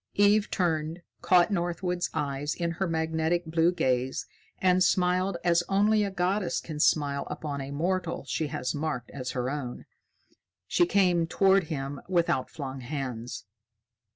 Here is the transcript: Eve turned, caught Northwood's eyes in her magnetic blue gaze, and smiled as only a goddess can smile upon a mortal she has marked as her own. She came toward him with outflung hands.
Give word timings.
Eve 0.15 0.49
turned, 0.49 1.03
caught 1.21 1.51
Northwood's 1.51 2.09
eyes 2.11 2.55
in 2.55 2.71
her 2.71 2.87
magnetic 2.87 3.45
blue 3.45 3.71
gaze, 3.71 4.25
and 4.57 4.83
smiled 4.83 5.37
as 5.43 5.61
only 5.69 6.03
a 6.03 6.09
goddess 6.09 6.59
can 6.59 6.79
smile 6.79 7.27
upon 7.29 7.61
a 7.61 7.69
mortal 7.69 8.25
she 8.25 8.47
has 8.47 8.73
marked 8.73 9.11
as 9.11 9.33
her 9.37 9.47
own. 9.51 9.85
She 10.65 10.87
came 10.87 11.27
toward 11.27 11.65
him 11.65 12.01
with 12.07 12.31
outflung 12.31 12.79
hands. 12.81 13.45